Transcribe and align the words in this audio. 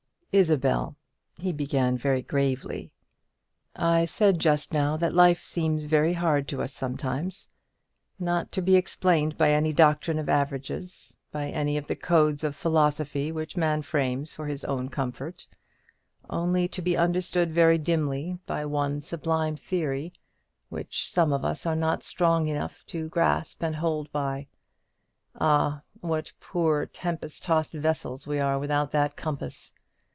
"Isabel," 0.33 0.95
he 1.39 1.51
began, 1.51 1.97
very 1.97 2.21
gravely, 2.21 2.93
"I 3.75 4.05
said 4.05 4.39
just 4.39 4.71
now 4.71 4.95
that 4.95 5.13
life 5.13 5.43
seems 5.43 5.83
very 5.83 6.13
hard 6.13 6.47
to 6.47 6.61
us 6.61 6.71
sometimes, 6.71 7.49
not 8.17 8.49
to 8.53 8.61
be 8.61 8.77
explained 8.77 9.37
by 9.37 9.51
any 9.51 9.73
doctrine 9.73 10.17
of 10.19 10.29
averages, 10.29 11.17
by 11.33 11.49
any 11.49 11.75
of 11.75 11.87
the 11.87 11.97
codes 11.97 12.45
of 12.45 12.55
philosophy 12.55 13.29
which 13.33 13.57
man 13.57 13.81
frames 13.81 14.31
for 14.31 14.47
his 14.47 14.63
own 14.63 14.87
comfort; 14.87 15.45
only 16.29 16.65
to 16.69 16.81
be 16.81 16.95
understood 16.95 17.51
very 17.51 17.77
dimly 17.77 18.39
by 18.45 18.65
one 18.65 19.01
sublime 19.01 19.57
theory, 19.57 20.13
which 20.69 21.11
some 21.11 21.33
of 21.33 21.43
us 21.43 21.65
are 21.65 21.75
not 21.75 22.03
strong 22.03 22.45
mough 22.53 22.85
to 22.85 23.09
grasp 23.09 23.61
and 23.61 23.75
hold 23.75 24.09
by. 24.13 24.47
Ah, 25.35 25.81
what 25.99 26.31
poor 26.39 26.85
tempest 26.85 27.43
tossed 27.43 27.73
vessels 27.73 28.25
we 28.25 28.39
are 28.39 28.57
without 28.57 28.91
that 28.91 29.17
compass! 29.17 29.73